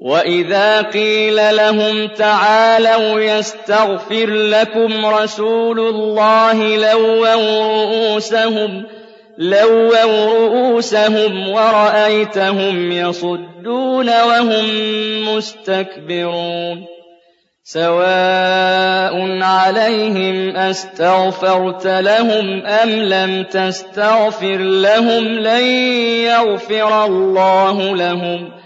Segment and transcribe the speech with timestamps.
[0.00, 8.84] وإذا قيل لهم تعالوا يستغفر لكم رسول الله لووا رؤوسهم
[9.38, 14.66] لووا رؤوسهم ورأيتهم يصدون وهم
[15.36, 16.86] مستكبرون.
[17.64, 25.64] سواء عليهم أستغفرت لهم أم لم تستغفر لهم لن
[26.24, 28.60] يغفر الله لهم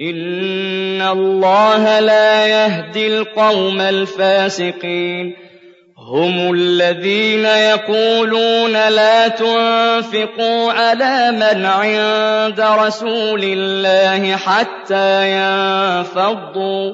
[0.00, 5.50] إِنَّ اللَّهَ لَا يَهْدِي الْقَوْمَ الْفَاسِقِينَ
[6.10, 16.92] هم الذين يقولون لا تنفقوا على من عند رسول الله حتى ينفضوا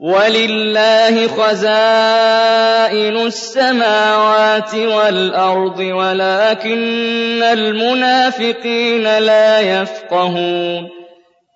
[0.00, 11.03] ولله خزائن السماوات والأرض ولكن المنافقين لا يفقهون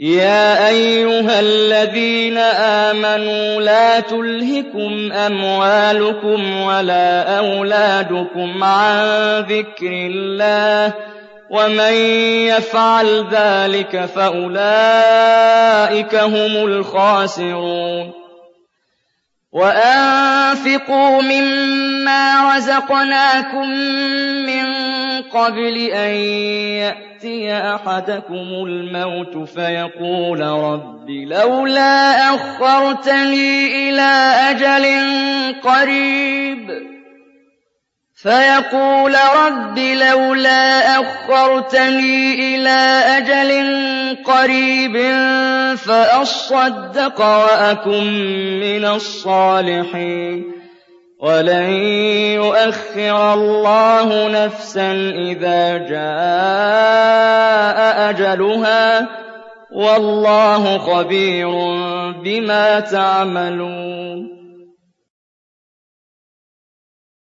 [0.00, 2.38] يا أيها الذين
[2.88, 9.06] آمنوا لا تلهكم أموالكم ولا أولادكم عن
[9.40, 10.94] ذكر الله
[11.50, 11.92] ومن
[12.48, 14.54] يفعل ذلك فأولئك
[16.14, 18.12] هم الخاسرون.
[19.52, 23.68] وأنفقوا مما رزقناكم
[24.46, 24.89] من
[25.32, 26.14] قبل أن
[26.80, 34.86] يأتي أحدكم الموت فيقول رب لولا أخرتني إلى أجل
[35.60, 36.90] قريب.
[38.22, 39.14] فيقول
[39.46, 43.50] رب لولا أخرتني إلى أجل
[44.24, 44.96] قريب
[45.76, 48.04] فأصدق وأكن
[48.60, 50.59] من الصالحين.
[51.20, 51.70] ولن
[52.40, 56.00] يؤخر الله نفسا إذا جاء
[58.10, 59.08] أجلها
[59.72, 61.50] والله خبير
[62.24, 64.39] بما تعملون